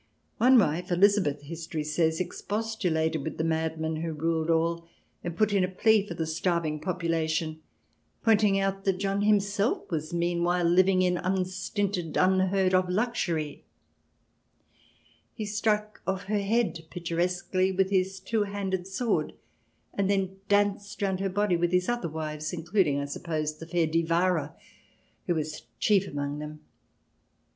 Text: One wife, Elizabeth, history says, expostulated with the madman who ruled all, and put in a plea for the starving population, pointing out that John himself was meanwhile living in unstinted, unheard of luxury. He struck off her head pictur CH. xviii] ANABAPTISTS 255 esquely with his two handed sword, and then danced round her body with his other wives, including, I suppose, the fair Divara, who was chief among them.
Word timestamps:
One 0.39 0.57
wife, 0.57 0.91
Elizabeth, 0.91 1.43
history 1.43 1.83
says, 1.83 2.19
expostulated 2.19 3.21
with 3.23 3.37
the 3.37 3.43
madman 3.43 3.97
who 3.97 4.13
ruled 4.13 4.49
all, 4.49 4.87
and 5.23 5.37
put 5.37 5.53
in 5.53 5.63
a 5.63 5.67
plea 5.67 6.07
for 6.07 6.15
the 6.15 6.25
starving 6.25 6.79
population, 6.79 7.61
pointing 8.23 8.59
out 8.59 8.83
that 8.85 8.97
John 8.97 9.21
himself 9.21 9.91
was 9.91 10.11
meanwhile 10.11 10.63
living 10.65 11.03
in 11.03 11.17
unstinted, 11.17 12.17
unheard 12.17 12.73
of 12.73 12.89
luxury. 12.89 13.63
He 15.35 15.45
struck 15.45 16.01
off 16.07 16.23
her 16.23 16.39
head 16.39 16.79
pictur 16.89 17.17
CH. 17.17 17.29
xviii] 17.29 17.69
ANABAPTISTS 17.69 17.71
255 17.71 17.73
esquely 17.77 17.77
with 17.77 17.89
his 17.91 18.19
two 18.19 18.43
handed 18.51 18.87
sword, 18.87 19.33
and 19.93 20.09
then 20.09 20.37
danced 20.49 20.99
round 21.03 21.19
her 21.19 21.29
body 21.29 21.55
with 21.55 21.71
his 21.71 21.87
other 21.87 22.09
wives, 22.09 22.51
including, 22.51 22.99
I 22.99 23.05
suppose, 23.05 23.55
the 23.57 23.67
fair 23.67 23.85
Divara, 23.85 24.55
who 25.27 25.35
was 25.35 25.61
chief 25.79 26.07
among 26.07 26.39
them. 26.39 26.61